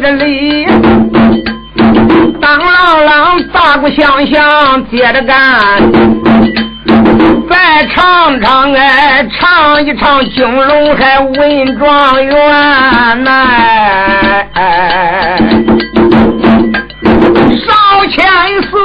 [0.00, 0.66] 这里，
[2.40, 5.58] 当啷啷大鼓响响接着干，
[7.48, 13.46] 再唱唱哎，唱一唱金龙海文状元呐，
[17.64, 18.22] 少千
[18.70, 18.76] 岁。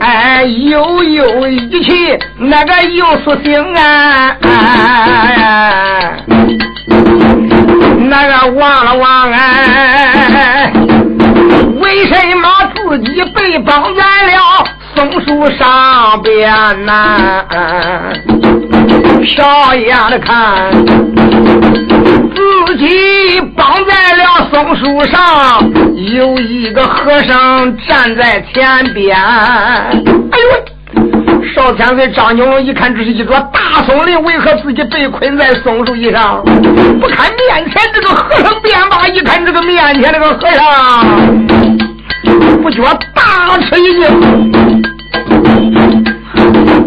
[0.00, 4.36] 哎，悠悠一气，那个又是心啊！
[8.08, 10.72] 那个忘了忘哎，
[11.80, 14.64] 为什么自己被绑在了
[14.94, 17.44] 松树上边呐？
[19.36, 20.70] 瞟眼的看，
[22.34, 25.70] 自己绑在了松树上，
[26.14, 29.16] 有一个和尚站在前边。
[29.16, 30.64] 哎呦，
[31.54, 36.42] 少天岁张九龙一看，这是一座大松林，为何自己被困在松树以上？
[37.00, 41.36] 不看面前这个和尚便罢，一看这个面前这个和尚，
[42.62, 42.82] 不觉
[43.14, 44.82] 大吃一惊。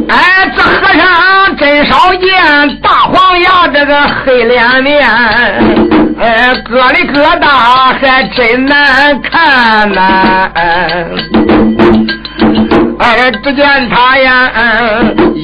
[0.09, 5.07] 哎，这和尚真少见，大黄牙这个黑脸面，
[6.19, 7.47] 哎，疙里疙瘩
[7.99, 10.49] 还真难看呐。
[10.55, 11.05] 哎
[12.99, 14.51] 哎，只见他呀，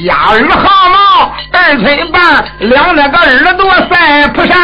[0.03, 2.21] 压耳毫毛二寸半，
[2.59, 4.55] 两那个耳朵赛蒲扇，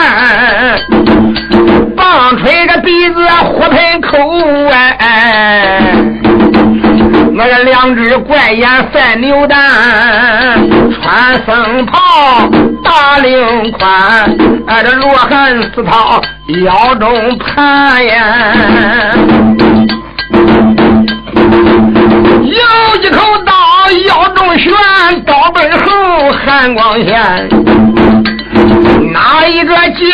[1.95, 4.09] 棒槌个鼻子火盆口
[4.69, 5.95] 哎。
[7.33, 9.57] 那个两只怪眼赛牛蛋，
[10.91, 12.49] 穿僧袍
[12.83, 14.35] 大领宽，
[14.67, 16.21] 哎这罗汉丝绦
[16.65, 18.53] 腰中盘呀，
[22.51, 23.53] 有一口刀
[24.07, 24.69] 腰中悬，
[25.23, 27.49] 刀背后寒光现。
[29.11, 30.07] 哪一个见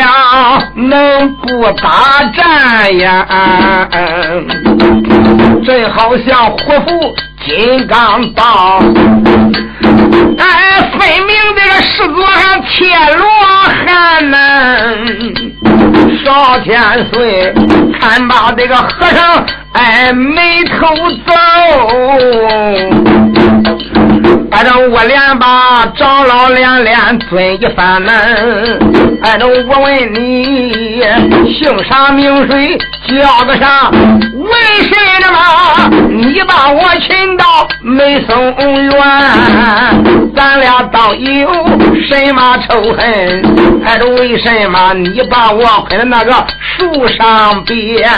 [0.00, 3.26] 了能不打战呀？
[5.64, 8.82] 真好像活佛金刚棒，
[10.38, 13.26] 哎，分明这个世座上铁罗
[13.86, 14.36] 汉呢。
[16.24, 16.80] 少千
[17.12, 17.52] 岁，
[18.00, 20.94] 看把这个和尚哎眉头
[21.26, 21.32] 皱。
[24.50, 28.12] 俺这我连把长老连连尊一番呢，
[29.22, 31.02] 俺这我问你
[31.52, 33.90] 姓啥名谁叫个啥？
[33.90, 34.50] 为
[34.82, 34.94] 什
[35.32, 35.36] 么
[36.08, 38.92] 你把我请到梅松园？
[40.36, 41.48] 咱俩到底有
[42.08, 43.02] 什么仇恨？
[43.84, 48.08] 还是为什么你把我捆在那个树上边？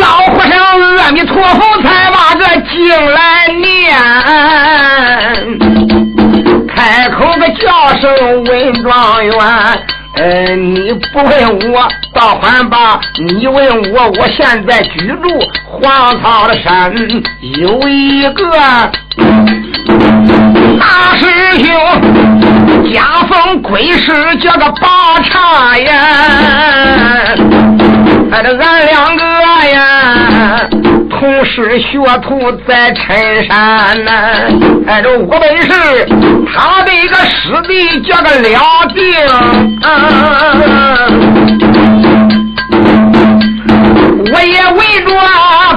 [0.00, 0.58] 老和尚
[0.98, 3.96] 阿弥陀佛，才把这经来念，
[6.68, 9.34] 开口个叫声文状元。
[10.16, 15.28] 嗯，你不问我倒还罢，你问我，我现在居住
[15.64, 16.92] 黄草的山，
[17.60, 18.50] 有一个
[20.80, 21.24] 大师
[21.62, 21.68] 兄，
[22.92, 25.94] 家风鬼师叫个八叉呀。
[28.30, 29.24] 哎，这俺两个
[29.72, 30.68] 呀，
[31.08, 34.10] 同是学徒在陈山呐。
[34.86, 36.06] 哎，这我本是
[36.52, 39.02] 他的一个师弟，叫个了定。
[44.30, 45.10] 我也为着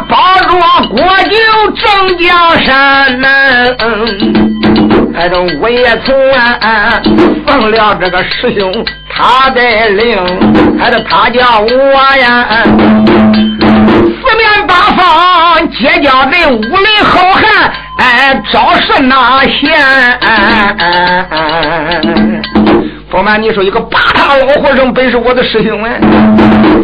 [0.10, 0.50] 保着
[0.90, 1.36] 国舅
[1.76, 2.30] 正江
[2.66, 3.30] 山呐。
[5.14, 7.02] 哎，这我也从啊
[7.46, 10.18] 奉了这个师兄他的令，
[10.80, 11.68] 哎，这他叫我
[12.18, 12.48] 呀，
[13.98, 20.20] 四面八方结交这武林好汉，哎，招是哪贤？
[23.10, 26.00] 不瞒你说，一个八堂老和尚本是我的师兄哎，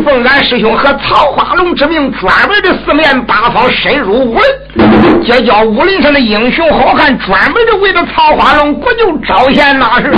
[0.04, 4.38] 奉俺师兄和曹花龙之命，专门的四面八方深入武
[4.76, 4.86] 林，
[5.23, 10.11] 结交武林上的英雄好汉，专门的为了曹花龙国舅招贤纳士，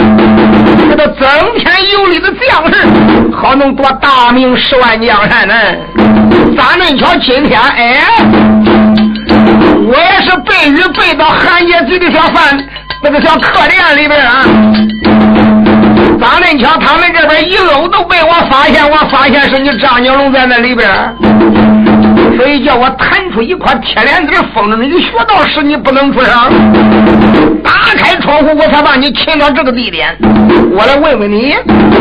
[0.90, 2.88] 给他增添有力的将士，
[3.36, 5.56] 好能夺大明十万江山呢。
[6.58, 8.04] 咱们瞧今天哎，
[9.88, 12.58] 我也是背雨背到韩家嘴的小饭
[13.04, 14.46] 那个小客店里边啊。
[16.20, 16.78] 咋恁瞧？
[16.78, 20.90] 他们这边一搂都被我发现，我发现是你张金龙在那里边，
[22.40, 26.34] 所以叫我弹出一块铁帘子，封着你的穴道，使你不能出声。
[27.62, 30.18] 打开窗户，我才把你擒到这个地点。
[30.72, 31.54] 我来问问你，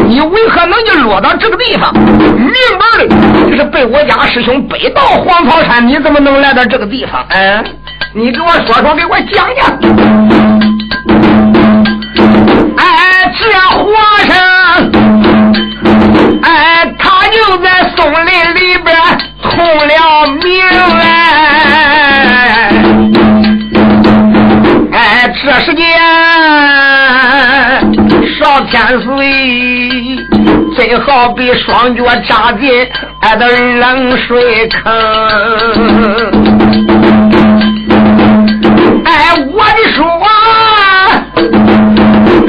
[0.06, 1.92] 你为何能就落到这个地方？
[1.92, 7.26] 明白的，你是被我家师兄背到黄草山，你怎么能来到这个地方？
[7.30, 7.60] 哎，
[8.14, 9.66] 你给我说说，给我讲讲。
[12.76, 13.92] 哎，这和
[14.28, 14.36] 尚，
[16.42, 18.96] 哎，他就在松林里边。
[19.58, 20.62] 出了名
[20.92, 22.70] 哎，
[24.92, 25.84] 哎，这时间
[28.38, 29.10] 少天岁，
[30.76, 32.70] 最好比双脚扎进
[33.22, 34.80] 俺的冷水坑。
[39.04, 40.06] 哎，我的说，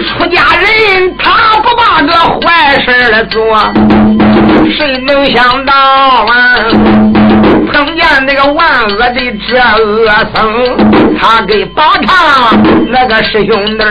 [0.05, 0.69] 出家人
[1.17, 2.13] 他不把这
[2.45, 2.47] 坏
[2.85, 3.57] 事来做，
[4.77, 6.38] 谁能想到啊？
[8.39, 10.37] 碰见那个万恶的这恶僧，
[11.19, 12.55] 他给把他
[12.87, 13.83] 那个师兄弟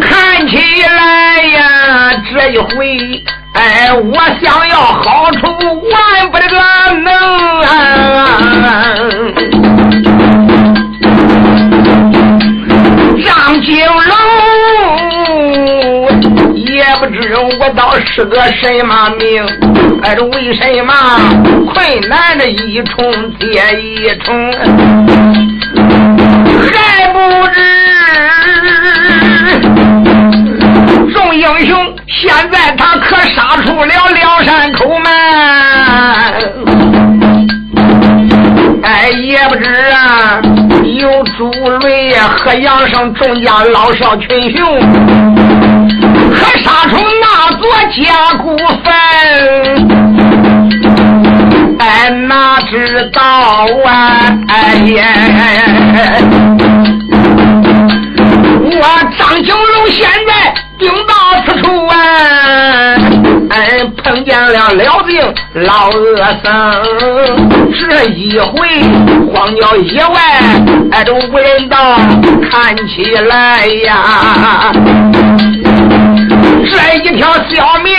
[0.00, 3.22] 看起来呀，这一回，
[3.54, 5.46] 哎，我想要好处，
[5.90, 6.46] 万不得
[7.04, 7.12] 能
[7.62, 7.68] 啊！
[13.24, 13.94] 张金龙
[16.98, 19.44] 不知我倒是个什么命，
[20.02, 20.94] 哎，这为什么
[21.72, 23.46] 困难的一重接
[23.78, 24.34] 一重，
[26.72, 27.60] 还不知
[31.12, 35.12] 众英雄现在他可杀出了梁山口门，
[38.82, 40.40] 哎，也不知啊。
[40.98, 41.50] 有朱
[41.80, 44.80] 雷和杨生众家老少群雄，
[46.36, 48.04] 可杀出那座家
[48.42, 48.86] 谷坟？
[51.78, 53.20] 哎，哪知道
[53.84, 53.90] 啊？
[54.48, 55.02] 哎呀！
[58.78, 58.82] 我
[59.18, 61.14] 张九龙现在顶到
[61.46, 61.94] 此处啊！
[63.50, 66.50] 哎，碰见了了病老恶僧，
[67.72, 68.52] 这一回
[69.32, 70.20] 荒郊野外，
[70.92, 71.96] 哎，都无人道，
[72.50, 74.72] 看起来呀，
[76.70, 77.94] 这一条小命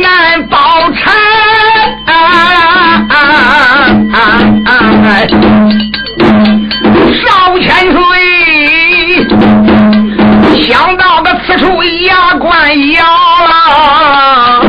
[0.00, 0.56] 难保
[0.92, 1.00] 全。
[7.14, 8.00] 少千岁，
[10.62, 11.30] 想到的。
[11.46, 13.02] 此处牙关咬
[13.48, 14.62] 了，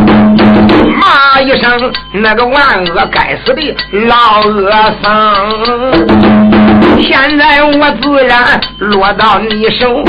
[1.00, 3.76] 骂一声那个万恶该死的
[4.08, 4.72] 老恶
[5.04, 6.61] 僧！
[7.04, 10.04] 现在我自然落到你手，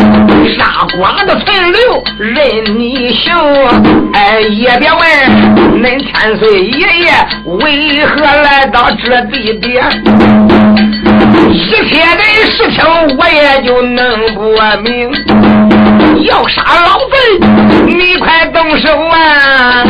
[0.56, 3.35] 杀光的存留任你行。
[4.12, 5.00] 哎，也别问
[5.83, 7.11] 恁千岁爷爷
[7.44, 9.85] 为何来到这地点，
[11.50, 12.85] 一切的事情
[13.19, 14.41] 我也就弄不
[14.83, 15.11] 明。
[16.25, 17.15] 要杀老贼，
[17.87, 19.85] 你快动手啊！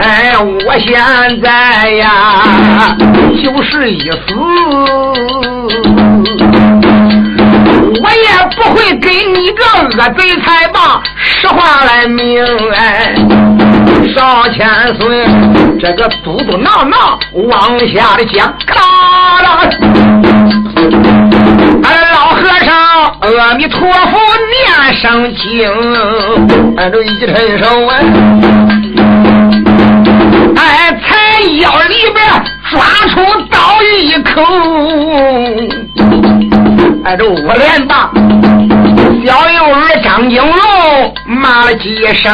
[0.00, 0.92] 哎，我现
[1.40, 2.94] 在呀，
[3.42, 4.16] 就是一死，
[8.02, 11.02] 我也不会给你个恶贼才罢。
[11.16, 13.14] 实话来明来，
[14.14, 14.66] 少千
[14.96, 15.26] 岁，
[15.80, 16.94] 这个嘟嘟囔囔
[17.48, 18.74] 往下的讲，咔
[19.42, 19.46] 啦。
[23.38, 24.18] 阿弥陀佛，
[24.50, 25.48] 念声经，
[26.76, 27.96] 俺这一伸手啊，
[30.56, 30.58] 哎，
[31.00, 31.08] 才
[31.60, 32.18] 腰里边
[32.70, 33.14] 抓出
[33.50, 34.42] 刀一口，
[37.10, 38.08] 哎，这我连把。
[39.26, 42.32] 小幼儿张金龙骂了几声，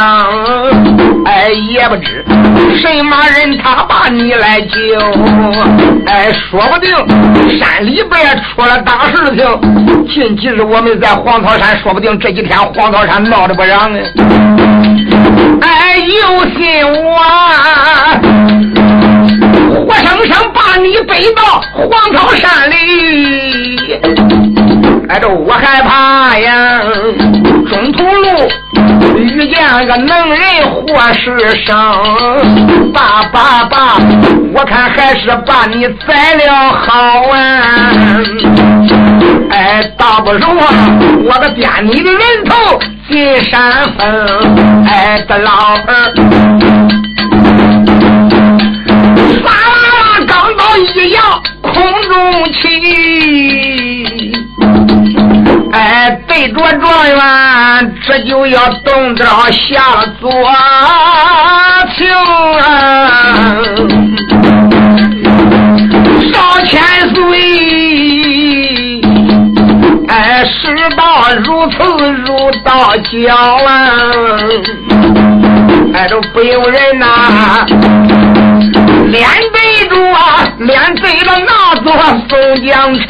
[1.24, 2.22] 哎，也不知
[2.78, 4.76] 什么人他把你来救，
[6.04, 6.94] 哎，说不定
[7.58, 9.46] 山里边出了大事情。
[10.12, 13.98] 近几日我们在黄草山，说不定这几天黄草山闹得不让呢。
[15.62, 17.16] 哎，有心我
[19.86, 22.76] 活生生把你背到黄草山里。
[25.08, 26.80] 哎，这我害怕呀！
[27.68, 28.50] 中途路
[29.16, 30.40] 遇见个能人
[30.88, 33.98] 或是生，爸爸爸，
[34.52, 37.92] 我看还是把你宰了好啊！
[39.50, 40.66] 哎，倒不如啊
[41.24, 46.12] 我个颠你的人头进山峰，哎，这老儿，
[49.38, 49.52] 唰啦
[49.94, 51.22] 啦，刚到一阳
[51.62, 51.72] 空
[52.08, 54.05] 中起。
[55.72, 60.30] 哎，对着状元，这就要动刀下左
[61.96, 62.64] 情啊！
[66.32, 66.34] 少
[66.66, 66.80] 千
[67.14, 67.20] 岁，
[70.08, 71.02] 哎，世道
[71.44, 71.74] 如此
[72.24, 73.34] 如道教
[73.66, 73.68] 啊！
[75.94, 77.66] 哎，都不由人呐，
[79.10, 81.86] 连对着啊，连对着那座
[82.28, 83.06] 宋江城。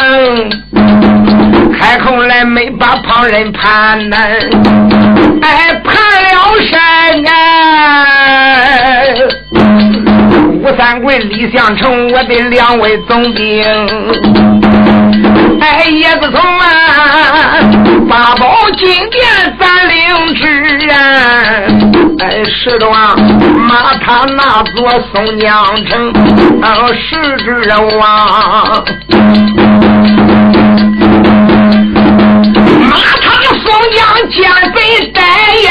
[1.79, 4.19] 开口来没把旁人攀难，
[5.43, 6.81] 哎，盘了山
[7.27, 7.35] 啊！
[10.63, 13.65] 吴三桂、李相成，我的两位总兵，
[15.61, 16.67] 哎，叶子从啊，
[18.09, 19.23] 八宝金殿
[19.61, 20.97] 咱领旨啊！
[22.21, 23.15] 哎，是的啊，
[23.69, 26.13] 马踏那座松江城，
[26.63, 27.47] 哦，是之
[27.99, 28.85] 王。
[33.87, 35.21] 他松江见贼逮
[35.67, 35.71] 呀！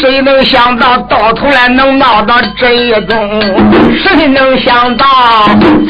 [0.00, 3.40] 谁能想到到头来能闹到这一种？
[4.02, 5.04] 谁能想到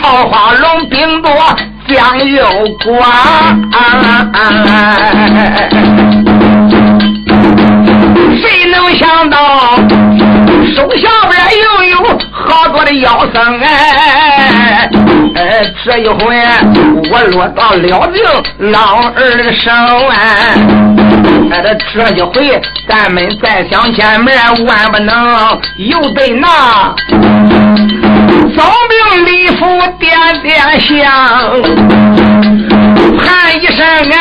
[0.01, 1.31] 桃花龙兵多
[1.89, 2.45] 将又
[2.79, 3.05] 寡？
[8.41, 9.77] 谁能想到
[10.75, 11.97] 手下边又有
[12.33, 14.82] 好多的妖僧哎？
[15.85, 16.17] 这一回
[17.11, 18.23] 我落到了定
[18.71, 19.69] 老二的手
[20.11, 20.55] 哎，
[21.51, 21.55] 哎，
[21.93, 26.95] 这一回咱们再想见面，万不能又得那
[28.55, 29.67] 总兵礼服
[29.99, 30.93] 点点香，
[33.19, 34.21] 喊一声哎，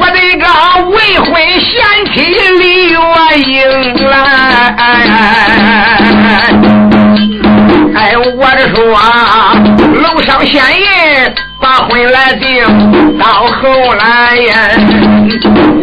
[0.00, 0.46] 我的个
[0.88, 1.72] 未婚贤
[2.14, 2.14] 妻
[2.58, 2.96] 李月
[3.46, 3.52] 英
[4.08, 5.53] 来。
[8.44, 9.54] 我这说啊，
[9.94, 12.62] 楼上仙人把婚来定，
[13.18, 14.68] 到后来呀，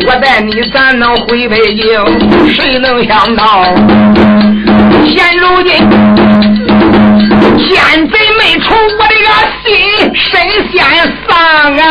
[0.06, 1.84] 我带你咱能回北京，
[2.53, 3.63] 谁能想到
[5.08, 5.89] 现如今
[7.68, 9.27] 奸贼没出，我的个
[9.65, 10.39] 心神
[10.72, 10.77] 先
[11.27, 11.34] 丧
[11.77, 11.89] 啊！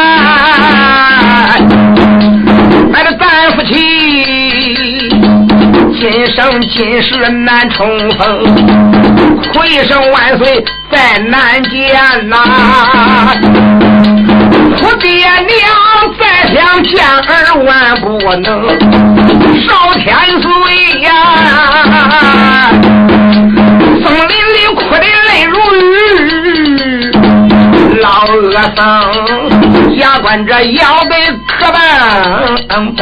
[2.94, 4.39] 俺这咱夫妻。
[6.30, 8.44] 生今世难重逢，
[9.54, 12.36] 回生万岁再难见呐！
[14.82, 15.50] 我爹娘
[16.18, 16.22] 再
[16.54, 17.68] 想见儿万
[18.00, 18.06] 不
[18.36, 18.46] 能
[19.66, 20.08] 少天
[20.40, 20.48] 岁
[21.02, 21.10] 呀！
[24.02, 27.10] 松林里哭的泪如雨，
[28.00, 28.78] 老恶僧
[29.98, 31.12] 下官这腰背
[31.46, 31.78] 可笨
[32.96, 32.98] 笨。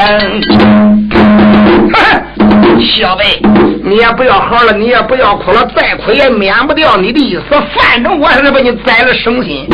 [2.81, 3.41] 小贝，
[3.85, 7.43] 你也不要嚎了，你也不要哭了，再哭也免不掉你的意思。
[7.77, 9.67] 反正我还是把你宰了省心，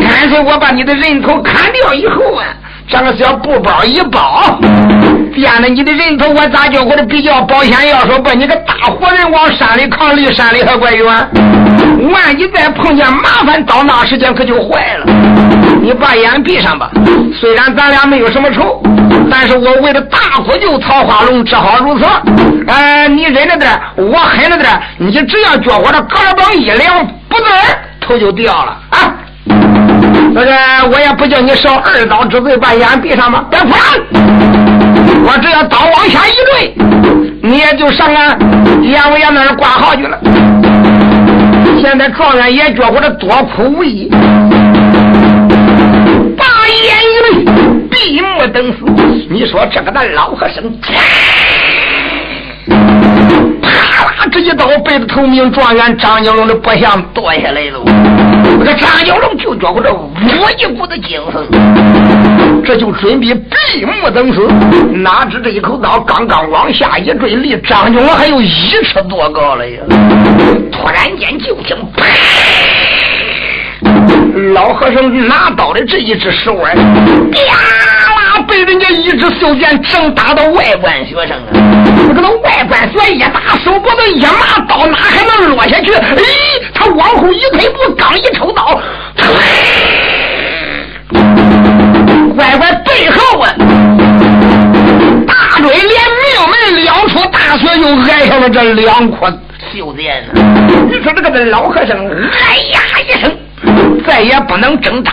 [0.00, 2.44] 干脆我把你的人头砍掉以后啊，
[2.88, 4.58] 这个小布包一包，
[5.34, 7.88] 掂着你的人头，我咋叫我的比较保险？
[7.88, 11.06] 要说把你个大活人往山里扛，离山里还怪远，
[12.12, 15.06] 万一再碰见麻烦，到那时间可就坏了。
[15.80, 16.90] 你把眼闭上吧，
[17.40, 18.82] 虽然咱俩没有什么仇。
[19.30, 22.04] 但是我为了大呼救桃花龙，只好如此。
[22.66, 27.44] 哎，你忍着点，我狠着点，你只要觉我这胳膊一凉，不字
[28.00, 29.14] 头就掉了啊！
[30.34, 30.52] 那个，
[30.92, 33.68] 我也不叫你受二刀之罪，把眼闭上吧，别哭
[35.26, 36.74] 我只要刀往下一坠，
[37.42, 38.38] 你也就上俺
[38.82, 40.18] 阎王爷那儿挂号去了。
[41.80, 44.08] 现在状元也觉我这多苦无益，
[46.36, 46.97] 大爷。
[47.98, 48.78] 闭目等死，
[49.28, 50.62] 你说这个那老和尚，
[53.60, 57.80] 啪啦这一刀，背着头名状元张九龙的脖项剁下来了。
[58.64, 61.44] 这张九龙就觉着这我一股子精神，
[62.64, 64.46] 这就准备闭目等死。
[64.94, 69.80] 哪知这一口刀刚刚往下一坠，离张九龙还有一尺多高了呀！
[70.70, 72.06] 突然间就听啪！
[74.54, 76.76] 老和尚拿刀的这一只手腕，
[77.30, 77.38] 啪，
[78.68, 81.48] 人家一支袖箭正打到外官学生啊！
[82.14, 85.90] 这个外官学一打手脖子一麻，刀哪还能落下去？
[85.94, 86.22] 哎，
[86.74, 88.78] 他往后一退步，刚一抽刀，
[92.36, 93.54] 乖乖背后啊，
[95.26, 99.32] 大嘴连命门两处大穴又挨上了这两颗
[99.72, 100.42] 袖箭呢！
[100.90, 103.34] 你说这个老和尚，哎呀一声。
[104.06, 105.12] 再也不能挣扎，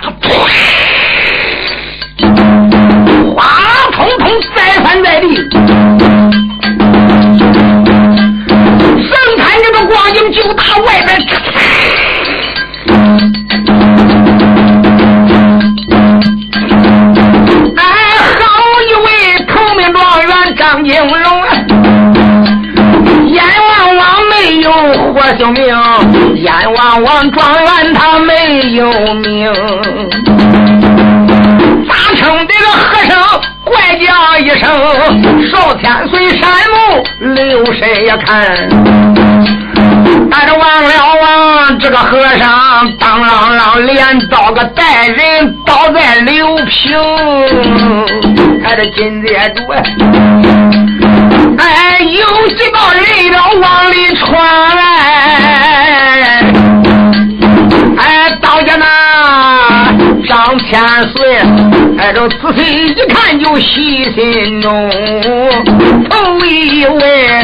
[10.31, 11.27] 就打外边去，
[17.75, 17.83] 哎，
[18.39, 18.43] 好
[18.81, 19.07] 一位
[19.47, 21.13] 头名状元张金龙，
[23.27, 24.71] 阎王王没有
[25.13, 25.63] 活性命。
[26.35, 29.53] 阎王王状元他没有名，
[31.87, 33.13] 咋称的个和尚
[33.63, 34.05] 怪叫
[34.39, 34.63] 一声，
[35.49, 37.03] 少天岁山木
[37.33, 39.14] 留谁呀看？
[40.31, 40.89] 俺这忘了
[41.21, 46.97] 王这个和尚当啷啷连刀个带人倒在柳平，
[48.63, 49.61] 还得紧接着，
[51.57, 54.25] 哎，有几个人要往里传
[54.75, 54.81] 来，
[57.97, 58.85] 哎，到家那
[60.27, 61.37] 张千岁，
[61.97, 64.89] 哎，这仔细一看就喜心中，
[66.09, 67.43] 头一位，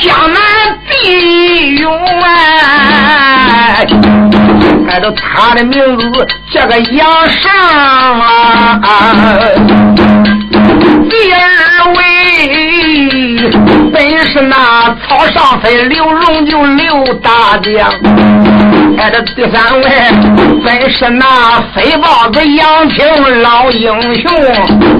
[0.00, 0.40] 江南。
[0.88, 3.86] 第一勇哎，
[4.88, 7.52] 哎，这他的名字叫个杨尚
[8.20, 8.80] 啊。
[11.10, 11.38] 第二
[11.94, 11.98] 位
[13.92, 17.90] 本是那草上飞刘荣就刘大将，
[18.98, 19.84] 哎，这第三位
[20.64, 23.90] 本是那飞豹子杨平老英
[24.20, 24.30] 雄，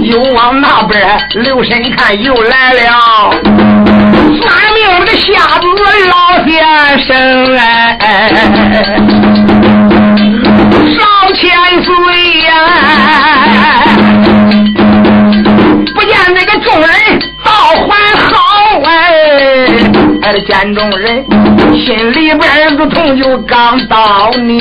[0.01, 3.35] 又往那边留神看又来了。
[4.41, 5.67] 算命的瞎子
[6.09, 6.15] 老
[6.47, 6.51] 先
[7.01, 7.11] 生
[7.57, 8.01] 哎，
[10.95, 10.99] 上
[11.35, 11.43] 千
[11.83, 11.91] 岁
[12.43, 12.51] 呀，
[15.95, 16.89] 不见那个众人
[17.45, 17.51] 倒
[17.87, 18.31] 还好
[18.85, 18.89] 哎，
[20.23, 21.25] 哎，见众人
[21.85, 24.59] 心里边如同就刚到宁。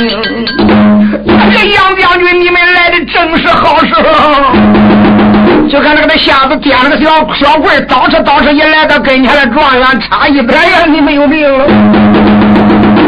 [1.53, 4.01] 这杨将军，你们来的正是好时候。
[5.69, 11.65] 就看那个那瞎子点了个小小棍，倒饬倒饬，一来到跟前了，状元差一百呀，你没有命了。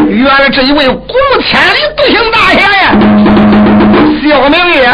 [0.09, 2.91] 原来这一位古天里独行大侠呀，
[4.21, 4.89] 小明爷，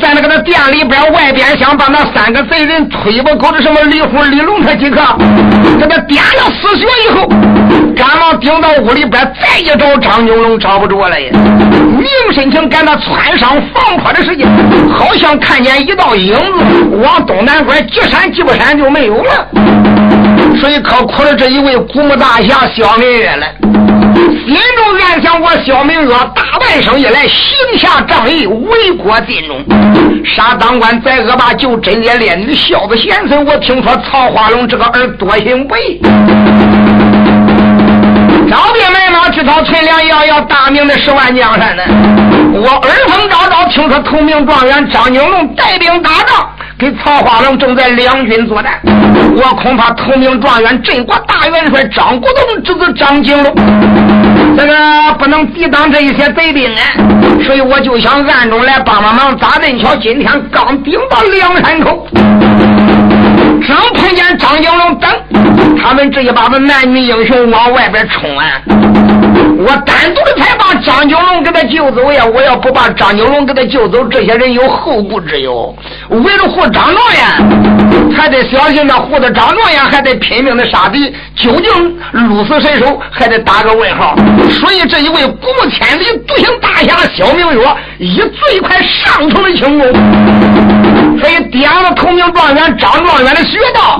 [0.00, 4.96] 在那个那店里边外边想把那三个贼人推不狗的什么李虎、李龙他几个，
[5.78, 7.28] 给他点了死穴以后，
[7.94, 11.30] 赶忙顶到屋里边，再一找张九龙找不着了呀。
[11.98, 14.46] 明神情赶到窜上放坡的时间，
[14.90, 19.48] 好像看见一道影子往东南拐，急闪急不闪就没有了。
[20.60, 23.46] 所以可苦了这一位古墓大侠小明月了。
[24.14, 29.64] 心中暗想：我小明月大半生以来行侠仗义，为国尽忠，
[30.24, 33.44] 杀当官宰恶霸，救贞洁烈女，孝子贤孙。
[33.44, 36.00] 我听说曹化龙这个儿多行不义。
[38.50, 41.82] 招兵买马，制造存粮，要要大明的十万江山呢。
[42.54, 48.80] 我耳风昭昭，听说头名状元张景龙带兵打仗，跟曹化龙正在两军作战。
[49.36, 53.54] 我恐怕头名状元镇国大元帅张国栋之子张景龙，
[54.56, 54.74] 这个
[55.18, 56.80] 不能抵挡这一些贼兵啊。
[57.44, 59.36] 所以我就想暗中来帮帮忙。
[59.38, 62.06] 咋正巧今天刚顶到梁山口。
[63.66, 65.10] 正碰见张景龙等
[65.80, 68.60] 他们这一帮子男女英雄往外边冲啊！
[69.58, 72.24] 我单独的才把张景龙给他救走呀！
[72.24, 75.74] 我要不把张景龙给他救走，这些人有后顾之忧。
[76.08, 81.12] 为了护张状元，还得小心的护着张状元，还得拼命的杀敌。
[81.36, 84.16] 究竟鹿死谁手，还得打个问号。
[84.60, 87.68] 所以这一位古千里独行大侠小明月，
[87.98, 89.92] 以最快上乘的轻功，
[91.20, 93.98] 所以点了头名状元张状元的穴道，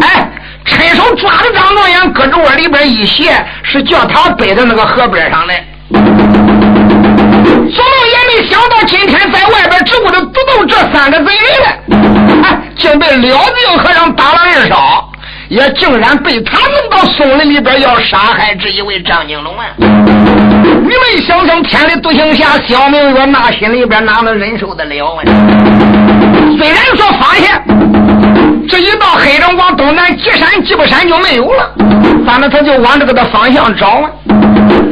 [0.00, 0.30] 哎，
[0.64, 5.54] 伸手抓着张状元，胳肢窝里边一斜，是叫他背在那个河边上的。
[5.90, 15.08] 怎么也没想到，今天在外边只顾着独斗这三个贼人，哎，竟被辽定和尚打了二少。
[15.48, 19.66] 也竟然被他弄到松林里边要杀害这一位张景龙啊！
[19.76, 25.22] 你们想想，天理独行侠小明月那心里边哪能忍受得了啊？
[26.58, 27.62] 虽然说发现
[28.68, 31.72] 这一道黑人往东南急闪急不山就没有了，
[32.26, 34.10] 反正他就往这个的方向找啊。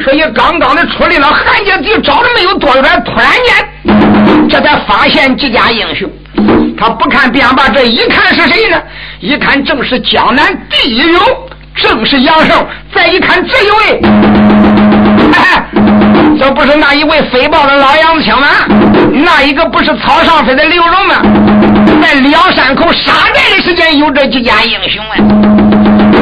[0.02, 3.54] 所以刚刚的出来了，韩家地找了没有多远，突然间
[4.48, 6.10] 这才发现几家英雄。
[6.78, 8.82] 他不看便罢，这一看是谁呢？
[9.20, 11.22] 一看正是江南第一勇，
[11.76, 12.66] 正是杨胜。
[12.94, 14.00] 再一看这一位，
[16.38, 18.48] 这不是那一位飞豹的老杨子青吗？
[19.12, 21.14] 那一个不是草上飞的刘荣吗？
[22.02, 25.16] 在梁山口杀寨的时间，有这几家英雄啊！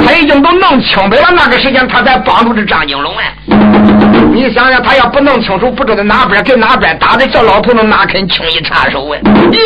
[0.06, 3.22] 他已经都弄清白了，那个时间他才帮助这张金龙啊！
[4.32, 9.18] 你想想，他要不弄清楚，不知道哪边跟哪边打的，这老头子哪肯轻易插手啊？
[9.52, 9.58] 咦！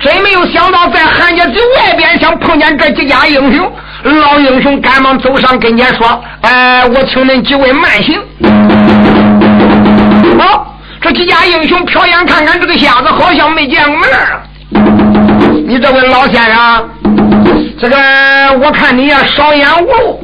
[0.00, 8.20] 真没有想到，在韩家最外边想碰见这几家英雄，老英雄赶忙走上跟前说：“哎，我请恁几位慢行。”
[10.38, 14.40] 好，这几家英雄瞟眼看看这个瞎子，好像没见过面啊。
[15.66, 16.88] 你这位老先生，
[17.80, 17.96] 这个
[18.62, 20.20] 我看你呀少眼无路，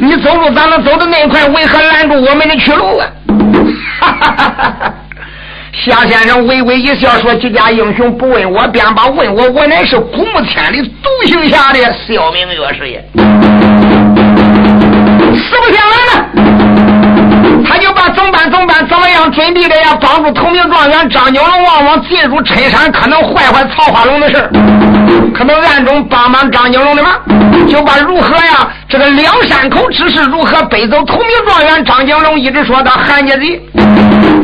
[0.00, 1.46] 你走路咋能走的那么快？
[1.48, 3.08] 为何拦住我们的去路啊？
[5.72, 13.02] 夏先生微微一笑，说：“几家英雄不问我便把，问我，我乃是古墓千里独行侠的小明月是也。”
[15.34, 16.71] 实不相瞒呢，他就把
[18.14, 24.50] 怎么办怎么办怎么样准备的呀，帮助同名状元张景龙往往进入陈山，可能坏坏曹花龙的事
[25.34, 27.12] 可能暗中帮忙张景龙的忙，
[27.68, 33.60] 就把如何呀，这个梁山口之事如何背走同名状元张景龙，一直说到韩家贼。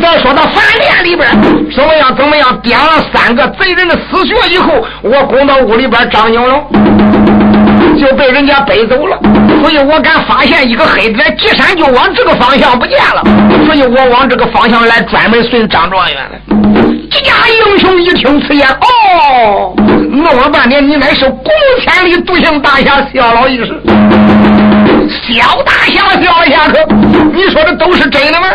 [0.00, 1.28] 再说到饭店里边，
[1.74, 2.14] 怎么样？
[2.16, 2.56] 怎么样？
[2.60, 6.64] 点了三个贼人的死穴以后，我攻到屋里边，张景龙
[7.98, 9.18] 就被人家背走了。
[9.60, 13.22] 所以我敢发现一个黑点，急闪就往这个方向不见了。
[13.66, 16.40] 所以我往这个方向来，专门寻张状元来。
[17.10, 19.74] 几家英雄一听此言，哦，
[20.10, 23.80] 弄了半天，你乃是公千里独行大侠，笑了一时。
[25.08, 26.86] 小大侠笑了下课，
[27.32, 28.46] 你说的都是真的吗？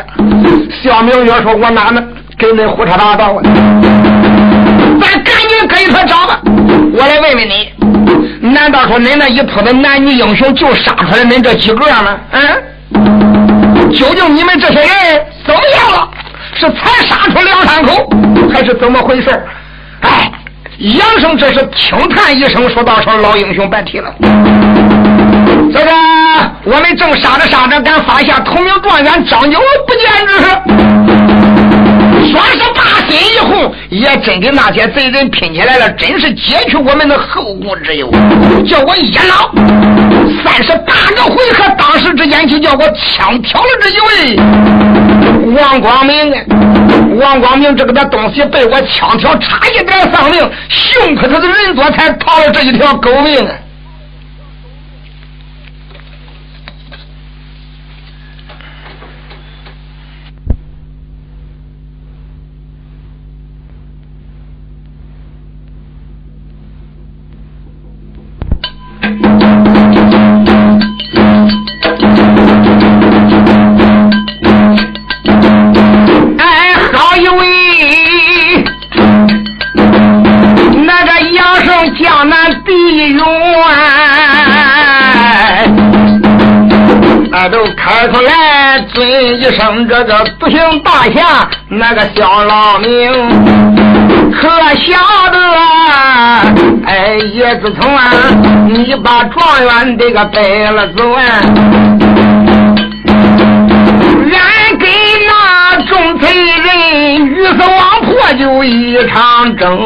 [0.84, 2.08] 肖明月说：“我哪能
[2.38, 3.42] 跟恁胡扯八道啊？
[5.02, 6.40] 咱赶紧跟他找吧。
[6.94, 7.74] 我来问问你，
[8.54, 12.18] 难道说恁那一铺的男女英雄就杀出来恁这几个吗？
[12.32, 13.92] 嗯？
[13.92, 16.10] 究竟你们这些人怎么样了？
[16.56, 18.10] 是才杀出梁山口，
[18.54, 19.30] 还是怎么回事？
[20.02, 20.32] 哎，
[20.80, 24.14] 杨生这是轻叹一声，说道：“说老英雄别提了。”
[25.74, 25.92] 这个
[26.66, 30.46] 我们正杀着杀着，敢发现同名状元张九不见之事，
[32.32, 38.10] 说是八心一红，也真跟那些贼人拼起来了，真是解去我们的后顾之忧。
[38.68, 39.54] 叫我一闹
[40.44, 46.40] 三十八个回合，当时之间就叫我枪挑了这一位王光明啊！
[47.20, 53.52] 王光明这个的东西被我枪挑，差一点丧命，幸亏他的人多，才逃了这一条狗命啊！
[87.76, 93.12] 开出来尊一声这个独行大侠，那个小老命，
[94.32, 94.98] 可晓
[95.32, 95.38] 得？
[96.86, 98.04] 哎，叶子从啊，
[98.68, 101.22] 你把状元这个背了走啊，
[105.94, 109.78] 众贼人鱼死网破就一场争，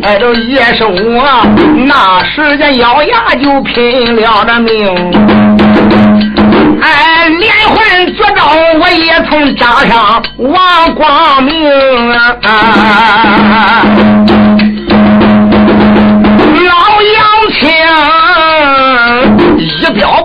[0.00, 1.44] 哎，这也是我
[1.84, 4.86] 那时间咬牙就拼了的命。
[6.80, 7.76] 哎，连环
[8.14, 11.68] 绝招我也曾扎上王光明
[12.12, 13.82] 啊！
[16.64, 17.18] 老杨
[17.58, 17.68] 青
[19.58, 19.60] 一
[19.94, 20.21] 表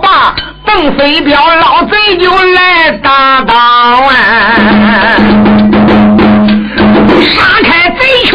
[0.78, 4.12] 邓飞镖，老贼就来打倒啊！
[7.20, 8.30] 杀开贼群，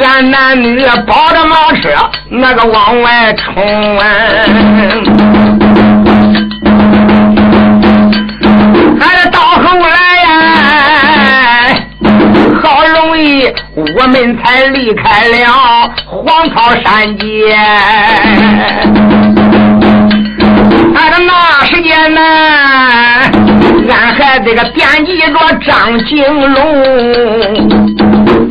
[0.00, 1.90] 俺男女抱着马车
[2.30, 4.06] 那个往外冲啊！
[13.76, 17.60] 我们才离开了黄草山街，按
[19.10, 19.17] 照
[21.26, 22.20] 那时间呢，
[23.90, 25.26] 俺还这个惦记着
[25.66, 26.58] 张景龙。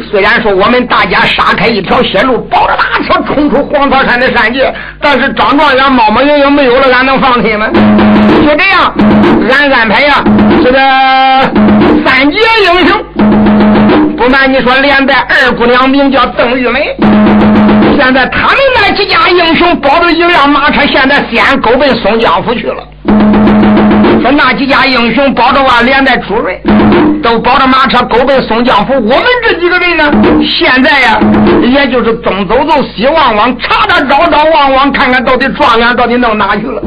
[0.10, 7.67] 虽然说我们大家杀开一条血路，抱着大车冲出黄草山的山界，但是张状元冒冒营营没有了，俺能放心吗？
[8.45, 8.93] 就这样，
[9.49, 10.23] 俺安排呀，
[10.63, 10.80] 这个
[12.06, 13.03] 三杰英雄。
[14.15, 16.95] 不瞒你说，连带二姑娘名叫邓玉梅。
[17.97, 22.88] 现在他们那几家英雄包着一辆马车，现在西安狗奔松江府去了。
[24.21, 26.62] 说那几家英雄抱着啊，连带朱瑞
[27.23, 28.93] 都抱着马车勾奔松江府。
[28.93, 30.12] 我们这几个人呢，
[30.47, 31.19] 现在呀，
[31.63, 36.79] 也就是东走走，西望望，查查找找，望望看看到底状元到底弄哪去了。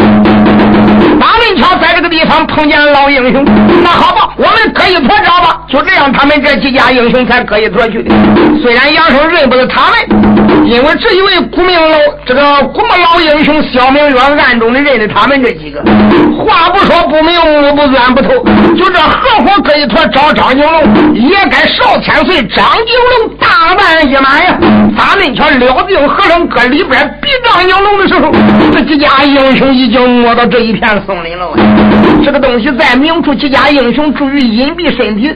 [1.19, 3.45] 马文桥在这个地方碰见老英雄，
[3.83, 5.61] 那好吧，我们搁一坨找吧。
[5.69, 8.15] 就这样，他们这几家英雄才搁一坨去的。
[8.63, 15.81] 虽然杨生认不得他们，因为这一位古名老这个古名老英雄肖明月暗中的认得他们这几个。
[16.45, 18.31] 话不说不明，目不钻不透，
[18.77, 24.59] 就这合伙搁一坨找张景龙，也该少千岁张景龙大半一马呀。
[24.97, 28.31] 马文桥撩定和尚搁里边逼张景龙的时候，
[28.73, 30.90] 这几家英雄已经摸到这一片。
[31.07, 31.51] 松林了，
[32.25, 35.35] 这个东西在明处，几家英雄注于隐蔽身体，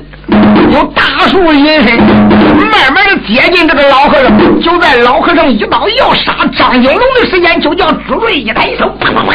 [0.72, 4.60] 有大树隐身，慢慢的接近这个老和尚。
[4.60, 9.32] 就在老和尚一刀要杀张金龙的时间，就叫朱瑞一抬手，啪啪啪，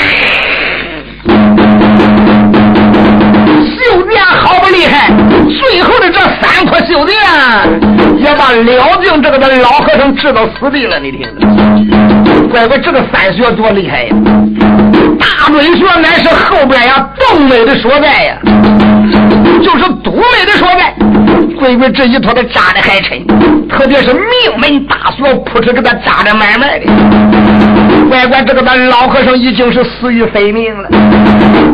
[3.66, 5.12] 绣殿好不厉害，
[5.48, 7.18] 最后的这三颗绣殿
[8.18, 11.00] 也把了定这个的老和尚治到死地了。
[11.00, 11.48] 你听着，
[12.50, 14.16] 乖乖，这个三学多厉害呀！
[15.20, 18.38] 大准学乃是后边呀动脉的所在呀，
[19.64, 20.94] 就是督脉的所在。
[21.58, 23.26] 乖乖，这一坨的扎的还沉，
[23.68, 26.86] 特别是命门大穴，扑哧给他扎的满满的。
[28.10, 30.90] 乖乖，这个咱老和尚已经是死于非命了。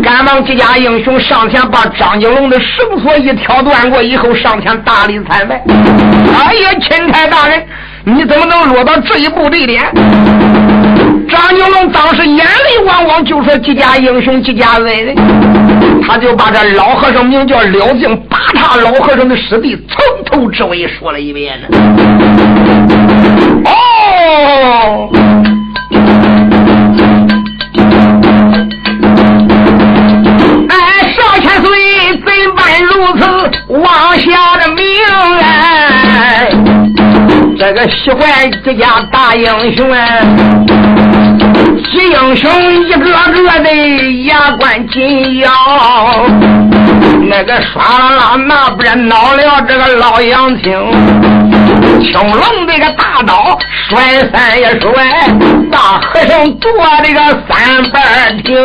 [0.04, 5.64] 赶忙几家英雄上前把张金龙的绳索一挑断过以后，上前大礼参拜。
[5.66, 7.64] 哎呀，钦差大人，
[8.04, 9.84] 你怎么能落到这一步地点？
[11.28, 15.16] 张金龙当时眼泪汪汪，就说：“几家英雄，几家恩人。”
[16.08, 21.68] 他就把这老和尚名叫廖敬八叉老和尚的师弟从头至尾说了一遍呢。
[23.66, 25.10] 哦。
[32.78, 33.26] 如此
[33.70, 34.84] 妄下的命
[35.42, 36.50] 哎，
[37.66, 38.22] 这个喜欢
[38.64, 39.98] 这家大英雄啊，
[41.92, 45.50] 几英雄一个个的牙关紧咬，
[47.28, 50.72] 那个唰啦啦那边恼了这个老杨青，
[52.04, 53.58] 青龙这个大刀
[53.90, 54.92] 甩三也甩，
[55.72, 56.72] 大和尚坐
[57.04, 58.56] 这个三板亭，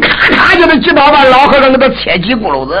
[0.00, 2.74] 咔咔就是几刀把老和尚给他切几咕噜子。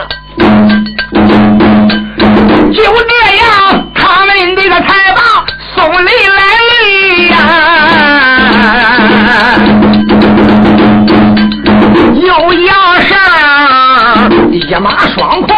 [2.72, 5.44] 就这样，他们这个才把
[5.80, 6.40] 送礼来
[7.30, 7.34] 呀，
[12.16, 12.28] 又
[12.64, 13.16] 要上
[14.52, 15.48] 一马双跨，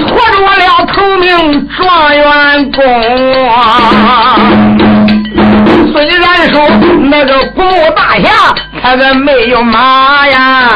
[0.00, 1.28] 驮着我了头名
[1.76, 1.78] 状
[2.12, 2.24] 元
[2.72, 2.82] 公。
[5.92, 6.54] 虽然说
[7.08, 8.26] 那个古墓大侠，
[8.82, 10.72] 他个没有马呀。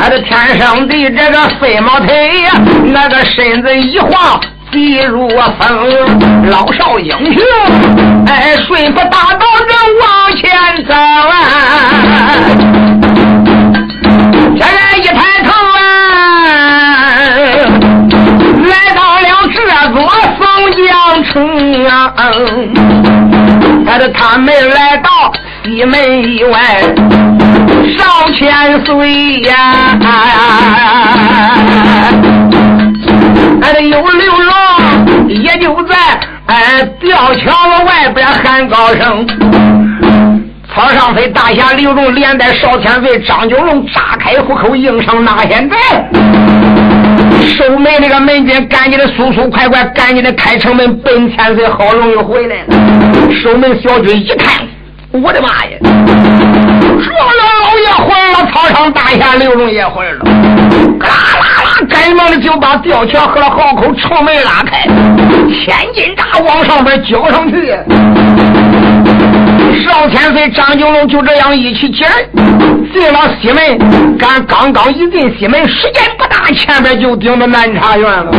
[0.00, 2.50] 俺这天生的这个飞毛腿呀，
[2.86, 4.40] 那个身子一晃
[4.70, 7.42] 急如风，老少英雄
[8.26, 10.50] 哎，顺不大道人往前
[10.86, 11.32] 走啊！
[14.58, 15.80] 这人一抬头啊，
[18.66, 19.56] 来到了这
[19.92, 19.96] 座
[20.36, 20.40] 松
[20.86, 20.86] 江
[21.24, 21.34] 城
[21.86, 21.90] 啊，
[23.86, 25.08] 俺这他们来到
[25.64, 26.82] 西门以外。
[27.96, 29.54] 上千岁呀，
[33.62, 34.47] 哎，有刘龙，也就在
[37.18, 39.26] 哎吊桥子外边喊高声。
[40.72, 45.76] 草上飞大侠刘荣连带少千岁张九龙炸开虎口应上那现在，
[47.56, 52.76] 守门那个门军赶紧的速速快快赶紧的开城门，本千岁好容易回来了。
[53.42, 54.64] 守门小军一看，
[55.10, 55.72] 我的妈呀！
[55.80, 60.18] 说了老爷回来了，草场大侠刘荣也回来了，
[61.00, 61.08] 啦
[61.40, 64.82] 啦啦，赶忙的就把吊桥和了壕口城门拉开，
[65.52, 67.76] 千斤闸往上边交上去。
[69.84, 72.10] 少千岁张九龙就这样一起起来，
[72.92, 74.16] 进了西门。
[74.18, 78.30] 赶刚刚一进西门，时间不大，前边就顶着南茶院了。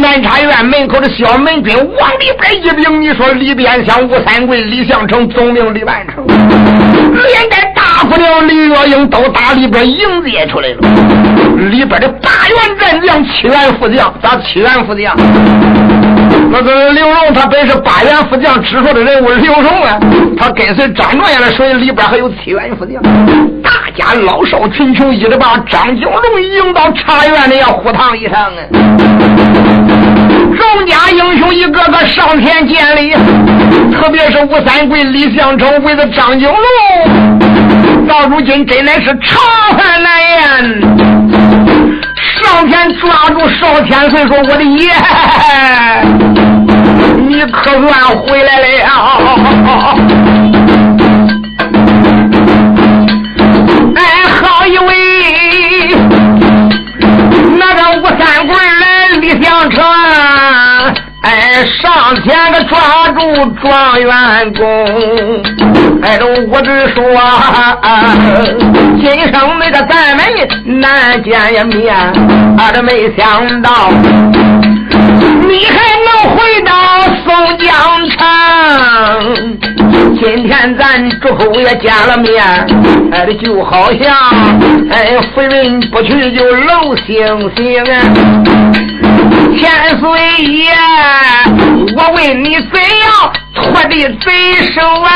[0.00, 10.76] 南茶院门口的小门军往里边一领，你说李边像、吴三桂、李相成，总名李万成，连带大姑娘李月英都打里边迎接出来了。
[11.70, 15.16] 里边的八员战将、七员副将，咋七员副将？
[16.50, 19.98] 那个刘荣，他本是八员副将之后的人物，刘荣啊，
[20.38, 23.02] 他跟随张状元的，所以里边还有七员副将。
[23.62, 28.62] 大家老少群雄，一直把张九龙迎到茶园里要虎堂以上啊。
[30.56, 33.12] 众家英雄一个个上前见礼，
[33.92, 39.38] 特别是吴三桂、李相成为了张九龙，到如今真乃是长
[39.76, 40.80] 恨难言。
[42.16, 44.92] 上前抓住少千岁说：“我的爷，
[47.36, 48.64] 你可算回来了！
[53.94, 54.00] 哎，
[54.40, 54.88] 好一位
[57.58, 59.84] 那个吴三桂来李相成。”
[61.20, 63.20] 哎，上前个抓住
[63.60, 64.10] 状元
[64.54, 64.64] 公，
[66.00, 66.18] 哎，
[66.50, 67.02] 我只说，
[68.98, 70.24] 今生那个咱们
[70.80, 71.94] 难见一面，
[72.56, 73.90] 俺这没想到，
[75.48, 75.74] 你还
[76.06, 76.70] 能回到
[77.36, 77.68] 松江
[78.08, 78.18] 城。
[80.22, 82.42] 今天咱诸侯也见了面，
[83.12, 84.16] 哎，就好像
[84.90, 87.14] 哎，夫人不去就漏星
[87.54, 87.94] 星啊。
[89.58, 90.06] 千岁
[90.44, 90.72] 爷，
[91.94, 93.94] 我问你怎样脱的
[94.24, 94.26] 贼
[94.74, 95.10] 手啊！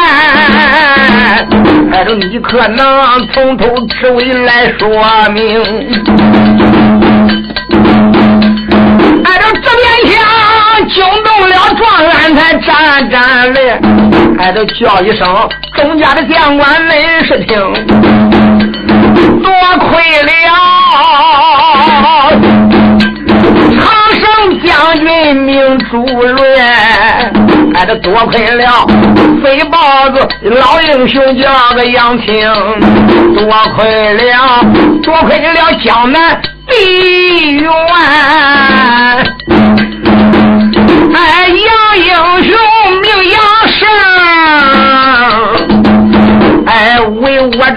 [1.93, 4.89] 哎，你可能从头至尾来说
[5.33, 5.41] 明。
[9.25, 10.21] 哎，这这边厢
[10.89, 13.81] 惊动了状元才站站来，
[14.39, 17.59] 还得叫一声钟家的将官恁是听，
[19.43, 19.53] 多
[19.89, 19.89] 亏
[20.23, 20.31] 了
[23.77, 23.81] 长
[24.21, 24.23] 胜
[24.65, 26.37] 将军命主任。
[27.75, 28.87] 哎，这多亏了
[29.43, 32.27] 飞豹子老英雄叫个杨青，
[33.37, 34.65] 多亏了
[35.03, 37.71] 多亏了江南地缘，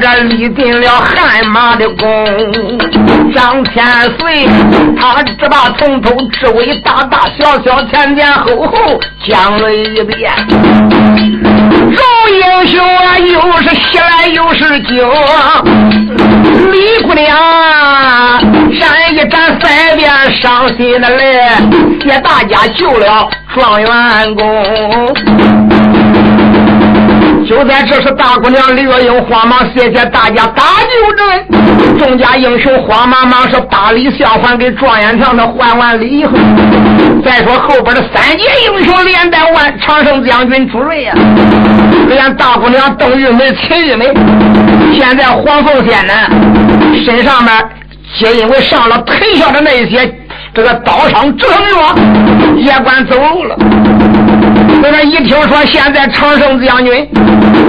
[0.02, 2.08] 这立定了汗马的功，
[3.34, 3.86] 张千
[4.18, 4.48] 岁
[5.00, 10.32] 他只把从头至尾、大大小小、前前后后讲了一遍。
[10.48, 12.02] 众
[12.32, 14.98] 英雄啊，又是喜来又是惊，
[16.72, 17.38] 李姑娘
[18.74, 21.42] 闪一闪腮边伤心的泪，
[22.04, 25.73] 谢大家救了状元公。
[27.54, 36.32] 就在这时，大姑娘李月英慌忙谢谢大家搭救阵，众家英雄慌忙忙是把礼相还给状元堂的还完礼以后，
[37.24, 41.14] 再说后边的三杰英雄连带万长胜将军朱瑞呀，
[42.08, 44.12] 连大姑娘邓玉梅、秦玉梅，
[44.98, 46.14] 现在黄凤仙呢
[47.06, 47.54] 身上面
[48.18, 50.12] 皆因为上了腿下的那些
[50.56, 51.96] 这个刀伤止疼药，
[52.58, 53.56] 也管走路了。
[54.84, 57.10] 那个一听说现在长胜将军，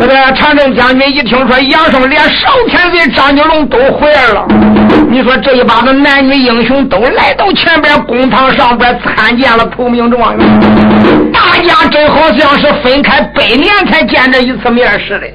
[0.01, 4.45] 那个长胜将军一听说杨胜连少天子张金龙都回来了，
[5.09, 10.45] 你说这一帮子男女英雄都来到前边公堂上边参见了头名状元，
[11.35, 15.27] 大家真好像是分开百年才见这一次面似的。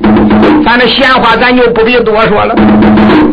[0.65, 2.55] 咱这闲话咱就不必多说了，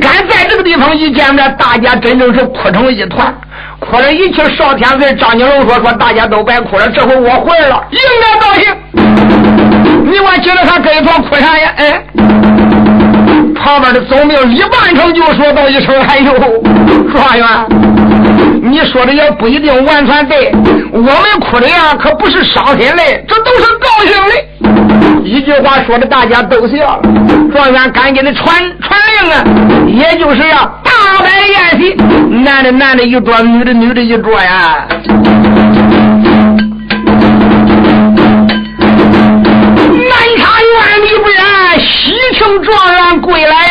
[0.00, 3.32] 敢在这个地方一见面，大家真正是哭成一团。
[3.78, 8.74] 哭了一气，少天岁张金龙说：“说大家都别哭了，这回我回来了，应该高兴。
[10.04, 11.72] 你我记得他跟一床哭啥呀？
[11.76, 12.02] 哎，
[13.54, 16.32] 旁边的总兵李半成就说道一声：‘哎呦，
[17.12, 17.46] 状元，
[18.62, 20.52] 你说的也不一定完全对。
[20.92, 24.34] 我们哭的呀，可不是伤心泪，这都是高兴的。’
[25.24, 27.02] 一句话说的，大家都笑了。
[27.52, 29.44] 状元赶紧的传传令啊，
[29.86, 31.94] 也就是呀。”大摆宴席，
[32.42, 34.86] 男的男的一桌，女的女的一桌呀。
[40.08, 43.65] 南茶院里边，喜庆状元归来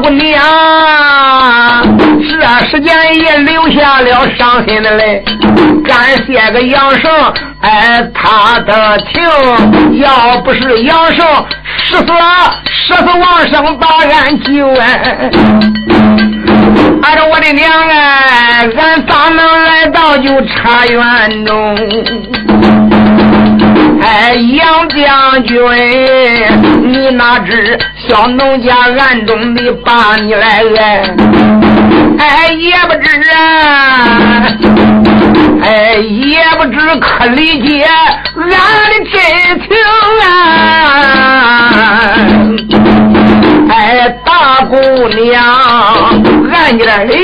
[0.00, 0.42] 姑娘，
[2.18, 5.22] 这时间也流下了伤心的泪。
[5.84, 7.10] 感谢个杨胜，
[7.60, 9.22] 哎，他的情，
[10.00, 11.26] 要不是杨胜，
[11.84, 12.06] 十死
[12.64, 15.30] 十四王生把俺救哎。
[17.02, 21.76] 俺说我的娘哎，俺咋能来到就茶园中？
[24.02, 25.58] 哎，杨将军，
[26.82, 31.02] 你哪知小农家暗中的把你来爱？
[32.18, 34.46] 哎，也不知啊，
[35.62, 37.84] 哎，也不知可理解
[38.36, 38.48] 俺
[38.90, 39.14] 的真
[39.60, 39.68] 情
[40.22, 40.28] 啊！
[43.70, 44.76] 哎，大姑
[45.08, 45.38] 娘，
[46.52, 47.14] 俺家里。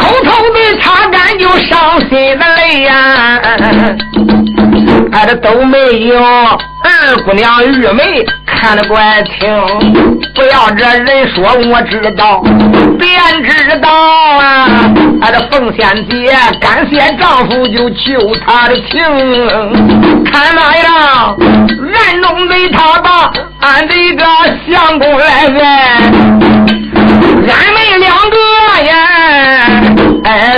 [0.00, 3.40] 偷偷的擦干就伤心的泪呀，
[5.12, 9.48] 俺这都没有二姑娘玉梅看得怪清，
[10.34, 12.42] 不要这人说我知道，
[12.98, 14.68] 便知道啊！
[15.22, 19.02] 俺这凤仙姐感谢丈夫就救她的情，
[20.30, 21.36] 看那样
[21.94, 24.24] 暗中的他把俺这个
[24.70, 26.00] 相公来爱。
[27.48, 28.36] 俺们两个
[28.84, 28.94] 呀，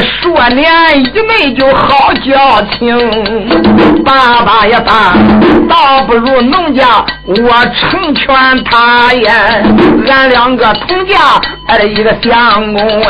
[0.02, 0.70] 说年
[1.00, 2.96] 一妹就好交情。
[4.04, 5.14] 爸爸呀爸，
[5.68, 7.34] 倒不如农家我
[7.74, 8.26] 成全
[8.64, 9.32] 他呀。
[10.06, 11.16] 俺两个同家，
[11.66, 13.02] 哎，一个相公。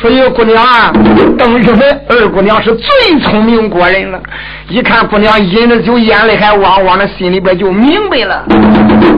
[0.00, 0.90] 说一个姑娘啊，
[1.36, 4.18] 邓玉梅二姑娘是最聪明过人了。
[4.70, 8.42] 一看姑娘饮着酒，眼泪还汪汪的，心里边就明白了。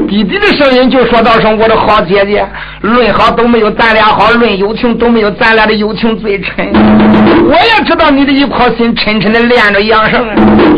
[0.09, 2.45] 弟弟的声音就说道声：“我的好姐姐，
[2.80, 6.72] 论好都没有咱俩好，论友情都没有咱俩的友情最深。
[7.45, 10.26] 我也知道你的一颗心沉沉的恋着杨生，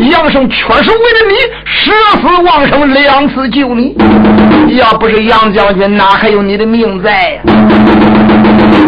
[0.07, 1.35] 杨生确实为了你
[1.65, 1.91] 舍
[2.21, 3.95] 死忘生两次救你。
[4.77, 7.41] 要不是杨将军，哪还有你的命在呀？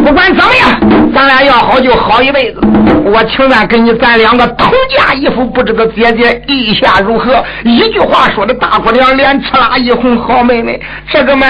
[0.03, 0.79] 不管怎么样。”
[1.15, 2.59] 咱俩要好就好一辈子，
[3.05, 7.43] 我情愿跟你咱两个同嫁一夫，不知道姐姐意下如何？
[7.63, 10.79] 一句话说的大姑娘脸刺啦一红，好妹妹，
[11.11, 11.47] 这个嘛，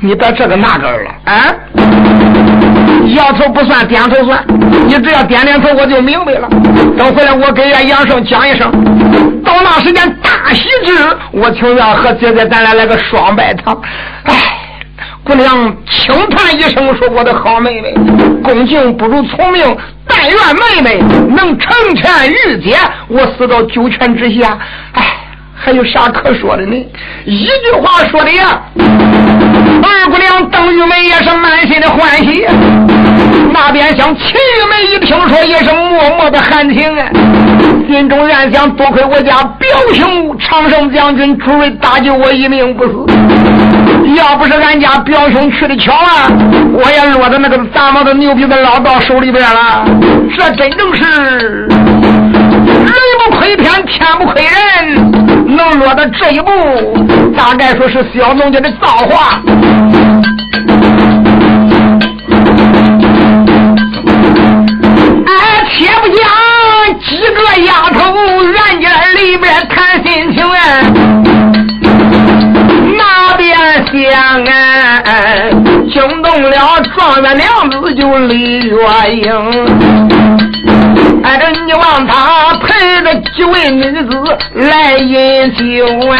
[0.00, 1.46] 你别这个那个了啊！
[3.14, 4.44] 摇头不算，点头算，
[4.88, 6.48] 你只要点点头，我就明白了。
[6.98, 8.68] 等回来我给人家杨胜讲一声，
[9.44, 13.80] 到那时间大喜之日，我情愿和姐姐咱俩来个双拜堂。
[14.24, 14.63] 哎。
[15.24, 17.94] 姑娘轻叹一声说：“我的好妹妹，
[18.42, 19.64] 恭敬不如从命。
[20.06, 21.02] 但愿妹妹
[21.34, 22.76] 能成全玉姐，
[23.08, 24.58] 我死到九泉之下。
[24.92, 25.02] 哎，
[25.54, 26.76] 还有啥可说的呢？
[27.24, 28.60] 一句话说的呀。
[28.76, 32.44] 二姑娘邓玉梅也是满心的欢喜。
[33.50, 37.08] 那边想秦玉梅一听说，也是默默的含情啊，
[37.88, 43.06] 心中暗想：多亏我家表兄长胜将军出瑞搭救我一命不死。
[44.16, 46.28] 要不是俺家表兄去的巧啊，
[46.72, 49.84] 我也落到那个大毛子牛逼的老道手里边了。
[50.36, 51.68] 这真正是人
[53.24, 56.50] 不亏天，天不亏人，能落到这一步，
[57.36, 59.40] 大概说是小农家的造化。
[78.18, 78.76] 李月
[79.12, 79.24] 英，
[81.22, 84.10] 哎，这你望他陪着几位女子
[84.54, 85.62] 来饮酒
[86.10, 86.16] 啊，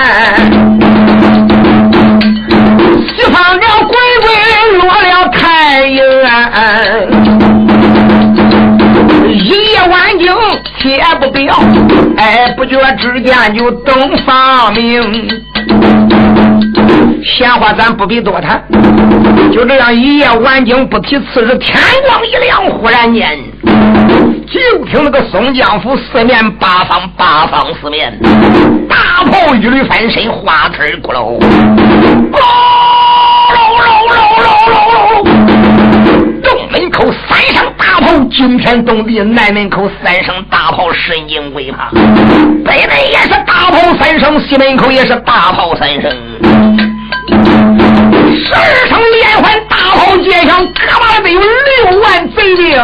[3.09, 4.27] 西方的鬼鬼
[4.79, 6.03] 落了太阳，
[9.31, 10.27] 一夜晚景
[10.79, 11.59] 且不表，
[12.17, 15.43] 哎，不觉之间就灯放明。
[17.25, 18.63] 闲话咱不必多谈，
[19.51, 21.19] 就这样一夜晚景不提。
[21.33, 23.39] 次日天光一亮，忽然间，
[24.47, 28.17] 就听那个松江府四面八方，八方四面
[28.89, 32.37] 大炮一缕翻身，花腿咕噜，咕
[33.51, 34.13] 噜噜噜
[34.43, 34.53] 噜
[34.93, 35.25] 噜
[36.43, 41.91] 东门口三声大炮惊天动地，南门口三声大炮神惊鬼怕，
[42.65, 46.13] 北门也是大炮三声，西门口也是大炮三声。
[48.35, 52.77] 十二声连环大炮接响，可把得有六万贼兵，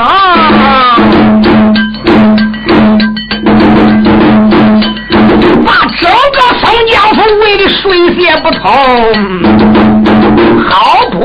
[5.66, 5.68] 把
[6.00, 7.80] 整个松江府围的水
[8.14, 8.62] 泄不通，
[10.68, 10.70] 好
[11.10, 11.18] 不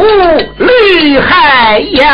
[0.64, 2.08] 厉害呀！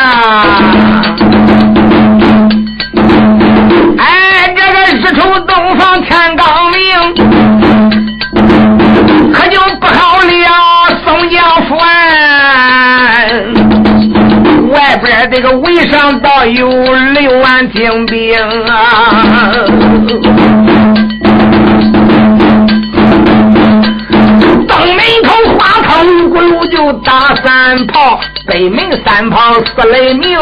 [3.98, 8.11] 哎，这个日出东方天刚明。
[11.12, 11.76] 东，江府
[14.72, 19.52] 外边这个围上倒有六万精兵啊！
[24.70, 30.40] 东门口花堂咕噜就打三炮，北门三炮四雷鸣，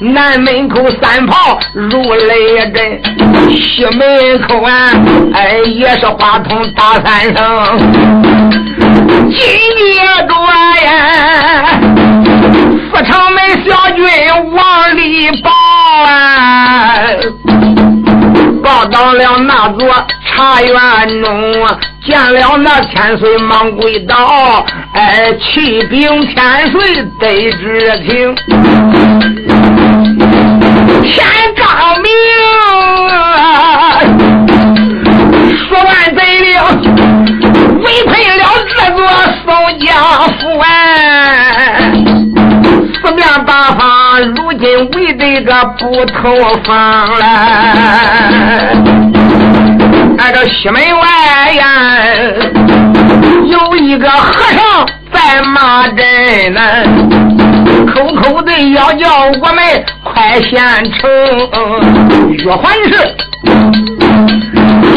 [0.00, 3.00] 南门口三炮如雷震。
[3.48, 4.90] 西门口啊，
[5.34, 7.38] 哎，也是花筒打三声。
[8.88, 9.40] 今
[9.94, 10.34] 夜多
[10.84, 10.88] 呀，
[12.90, 14.00] 四城门小军
[14.52, 15.50] 往里报
[16.04, 16.08] 啊，
[18.62, 19.86] 报到了那座
[20.26, 20.72] 茶园
[21.22, 21.66] 中，
[22.04, 24.64] 见了那千岁忙跪倒，
[24.94, 28.34] 哎，启禀千岁得知情，
[31.02, 31.26] 天
[31.56, 32.08] 刚明。
[35.68, 36.52] 说完贼令，
[37.78, 39.06] 围困了这座
[39.44, 39.46] 宋
[39.78, 39.86] 家
[40.40, 40.66] 府啊！
[43.00, 47.22] 四面八方，如今围这个不透风了。
[50.18, 51.64] 俺这西门外呀，
[53.46, 56.60] 有一个和尚在骂阵呢，
[57.94, 59.06] 口口的要叫
[59.40, 60.58] 我们快献
[60.94, 61.08] 城，
[62.32, 63.97] 越还是。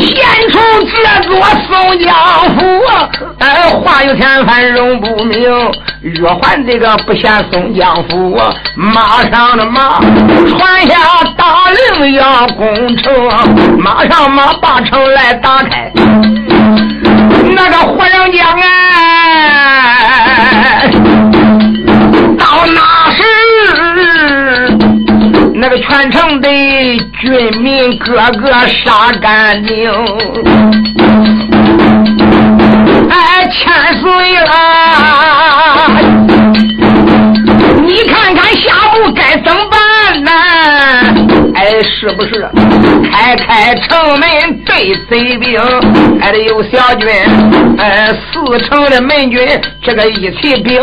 [0.05, 0.93] 献出这
[1.27, 2.13] 座宋江
[2.55, 2.59] 府，
[3.39, 5.39] 哎，话有千番容不明，
[6.15, 8.37] 若还这个不嫌宋江府，
[8.75, 10.95] 马上的马传下
[11.37, 13.13] 大令要攻城，
[13.79, 15.91] 马上马把城来打开。
[17.53, 20.89] 那个火人将哎，
[22.37, 23.23] 到那时
[25.61, 29.91] 那个全城的军民个个杀干净。
[33.11, 34.09] 哎，千岁
[34.39, 34.49] 了！
[37.83, 40.31] 你看看下步该怎么办呢？
[41.53, 42.49] 哎，是不是
[43.11, 45.61] 开开城门对贼兵？
[46.19, 47.07] 还得有小军，
[47.77, 49.47] 哎，四城的门军
[49.83, 50.81] 这个一起兵。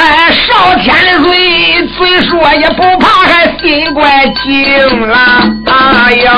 [0.00, 5.16] 哎，少天的嘴嘴说也不怕，还心怪惊了。
[5.66, 6.32] 哎呀！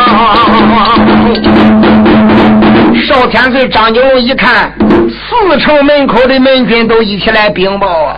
[3.03, 4.72] 少天岁张九龙一看，
[5.09, 8.16] 四城门口的门军都一起来禀报啊！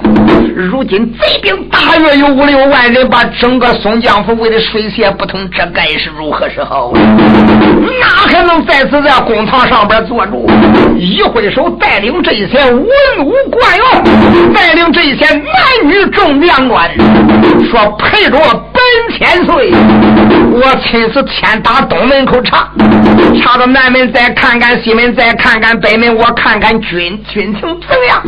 [0.55, 6.93] 如今贼兵大约有五六万人，把整个松江府围得水泄不通，这该是如何是好？
[6.93, 10.49] 哪还能在此在公堂上边坐住？
[10.99, 12.85] 一挥手，带领这些文
[13.25, 15.45] 武官员，带领这些男
[15.85, 16.91] 女众将官，
[17.71, 18.39] 说陪着
[19.19, 19.73] 千岁，
[20.53, 22.69] 我亲自天打东门口查，
[23.43, 24.83] 查到南门再看看。
[24.83, 28.23] 西门再看看北门，我看看军军情怎样？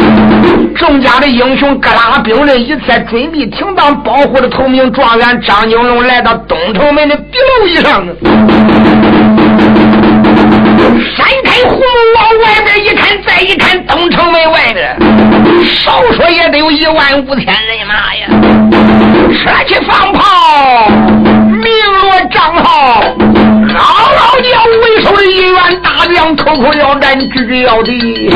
[0.77, 8.05] 众家的英雄各拉兵刃，一切准备停当，保护的头名状元张金龙来到东城门的壁楼以上，
[11.17, 11.87] 闪开葫芦
[12.17, 14.97] 往外边一看，再一看东城门外边，
[15.65, 18.84] 少说也得有一万五千人马呀！
[19.43, 21.69] 扯起放炮，鸣
[22.01, 23.79] 锣仗号，嗷
[24.15, 28.33] 嗷叫，为首的一员大将口口要战，句句要敌。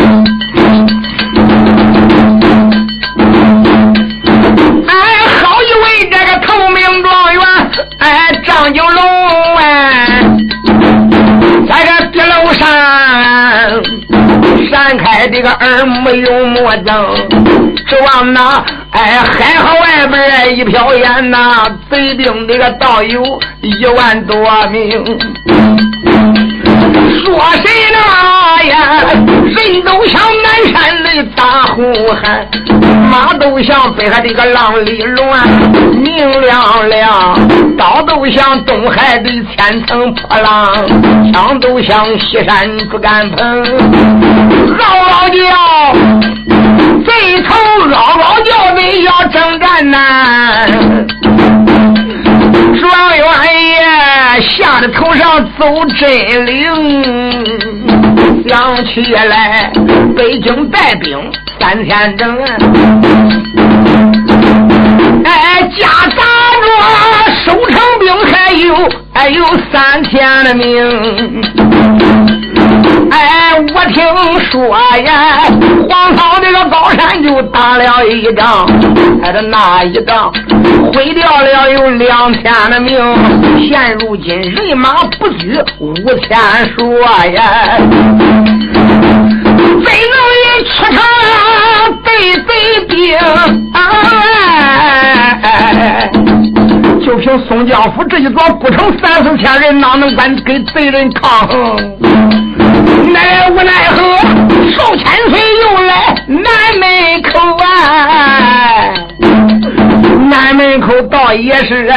[4.89, 4.93] 哎，
[5.41, 7.43] 好一位这个头名状元，
[8.01, 10.23] 哎，张九龙哎，
[11.69, 12.69] 在这地楼上
[14.71, 17.15] 闪开这个耳目有魔灯，
[17.87, 24.37] 指望那哎还好外边一飘烟呐，贼兵那个倒有一万多
[24.69, 25.05] 名。
[27.25, 27.99] 说谁呢
[28.69, 28.77] 呀？
[29.57, 31.83] 人都像南山的大呼
[32.15, 32.47] 喊，
[33.11, 35.49] 马都像北海的个浪里乱，
[35.93, 37.09] 明亮亮；
[37.77, 40.73] 刀都像东海的千层破浪，
[41.33, 43.65] 枪都像西山竹竿棚，
[44.79, 45.37] 嗷嗷叫，
[47.05, 47.55] 贼头
[47.91, 49.97] 嗷嗷叫，你要征战呐！
[52.81, 53.25] 状元
[53.71, 53.81] 爷
[54.41, 56.65] 吓得头上走真灵，
[58.49, 59.71] 想起来
[60.17, 61.19] 北京带兵
[61.61, 62.39] 三天整，
[65.25, 65.87] 哎，家
[66.17, 66.23] 打
[66.65, 66.69] 着
[67.45, 68.67] 收成兵还有
[69.13, 72.28] 还有三天的命。
[73.89, 74.05] 听
[74.51, 75.13] 说呀，
[75.89, 78.67] 黄草这个高山就打了一仗，
[79.23, 80.33] 挨着那一仗
[80.93, 82.99] 毁掉了有两千的命，
[83.69, 86.37] 现如今人马不拘五千
[86.77, 87.79] 说呀，
[89.59, 89.75] 怎能
[90.45, 91.01] 也出城
[92.05, 92.49] 对贼
[92.89, 92.97] 兵？
[93.73, 96.11] 哎，
[97.05, 101.77] 就凭宋江府这一座不成三四千人，哪能敢跟贼人抗衡？
[103.13, 103.97] 奈无奈何，
[104.77, 105.91] 少千岁又来
[106.27, 106.45] 南
[106.79, 106.87] 门
[107.23, 107.29] 口
[107.65, 107.67] 啊！
[110.31, 111.97] 南门口倒也是啊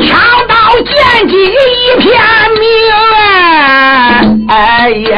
[0.00, 2.10] 枪刀剑戟一片
[2.58, 2.64] 明
[3.16, 3.18] 啊！
[4.48, 4.54] 哎
[5.10, 5.14] 呀！